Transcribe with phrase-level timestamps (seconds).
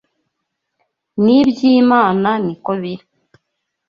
[1.23, 3.05] N’iby’Imana ni ko biri